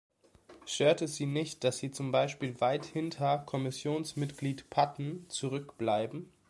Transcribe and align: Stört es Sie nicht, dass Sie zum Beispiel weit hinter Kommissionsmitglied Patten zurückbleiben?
Stört 0.65 1.03
es 1.03 1.15
Sie 1.17 1.27
nicht, 1.27 1.63
dass 1.63 1.77
Sie 1.77 1.91
zum 1.91 2.11
Beispiel 2.11 2.59
weit 2.59 2.85
hinter 2.85 3.37
Kommissionsmitglied 3.37 4.67
Patten 4.71 5.29
zurückbleiben? 5.29 6.31